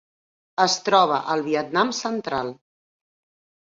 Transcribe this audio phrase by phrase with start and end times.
[0.65, 2.55] Es troba al Vietnam central.